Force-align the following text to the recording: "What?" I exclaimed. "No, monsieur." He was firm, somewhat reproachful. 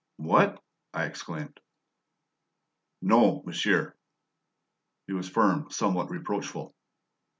"What?" 0.17 0.59
I 0.95 1.05
exclaimed. 1.05 1.59
"No, 3.03 3.43
monsieur." 3.45 3.95
He 5.05 5.13
was 5.13 5.29
firm, 5.29 5.69
somewhat 5.69 6.09
reproachful. 6.09 6.73